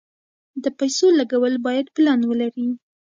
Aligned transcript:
د 0.63 0.65
پیسو 0.79 1.07
لګول 1.19 1.53
باید 1.67 1.91
پلان 1.95 2.19
ولري. 2.25 2.67